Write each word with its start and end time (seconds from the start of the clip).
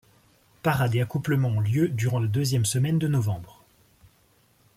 Parades 0.63 0.95
et 0.95 1.01
accouplements 1.03 1.49
ont 1.49 1.59
lieu 1.59 1.87
durant 1.87 2.17
la 2.17 2.25
deuxième 2.25 2.65
semaine 2.65 2.97
de 2.97 3.07
novembre. 3.07 3.61